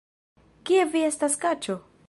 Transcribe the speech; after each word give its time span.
Kie 0.69 0.87
vi 0.95 1.05
estas, 1.11 1.39
kaĉo? 1.45 1.81